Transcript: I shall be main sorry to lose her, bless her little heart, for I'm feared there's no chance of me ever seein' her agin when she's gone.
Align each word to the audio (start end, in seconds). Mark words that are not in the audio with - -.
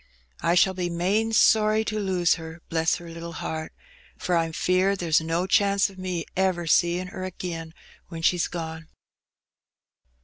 I 0.41 0.55
shall 0.55 0.73
be 0.73 0.89
main 0.89 1.31
sorry 1.31 1.85
to 1.85 1.99
lose 1.99 2.33
her, 2.33 2.59
bless 2.69 2.95
her 2.95 3.07
little 3.07 3.33
heart, 3.33 3.71
for 4.17 4.35
I'm 4.35 4.51
feared 4.51 4.97
there's 4.97 5.21
no 5.21 5.45
chance 5.45 5.91
of 5.91 5.99
me 5.99 6.25
ever 6.35 6.65
seein' 6.65 7.09
her 7.09 7.23
agin 7.23 7.71
when 8.07 8.23
she's 8.23 8.47
gone. 8.47 8.87